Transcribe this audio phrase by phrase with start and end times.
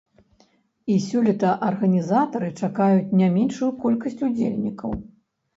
[0.93, 4.99] І сёлета арганізатары чакаюць не меншую колькасць удзельнікаў.